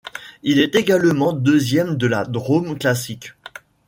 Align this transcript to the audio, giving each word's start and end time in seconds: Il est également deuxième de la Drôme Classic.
Il 0.41 0.57
est 0.59 0.73
également 0.73 1.31
deuxième 1.31 1.95
de 1.95 2.07
la 2.07 2.25
Drôme 2.25 2.75
Classic. 2.75 3.33